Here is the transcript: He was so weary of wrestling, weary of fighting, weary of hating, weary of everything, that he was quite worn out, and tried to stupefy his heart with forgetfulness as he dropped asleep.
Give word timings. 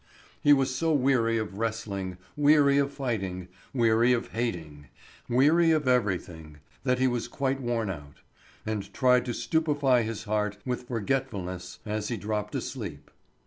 He 0.41 0.51
was 0.51 0.73
so 0.73 0.93
weary 0.93 1.37
of 1.37 1.59
wrestling, 1.59 2.17
weary 2.35 2.79
of 2.79 2.91
fighting, 2.91 3.49
weary 3.71 4.13
of 4.13 4.29
hating, 4.29 4.87
weary 5.29 5.69
of 5.69 5.87
everything, 5.87 6.57
that 6.83 6.97
he 6.97 7.05
was 7.07 7.27
quite 7.27 7.61
worn 7.61 7.91
out, 7.91 8.21
and 8.65 8.91
tried 8.95 9.25
to 9.25 9.33
stupefy 9.35 10.01
his 10.01 10.23
heart 10.23 10.57
with 10.65 10.87
forgetfulness 10.87 11.77
as 11.85 12.07
he 12.07 12.17
dropped 12.17 12.55
asleep. 12.55 13.11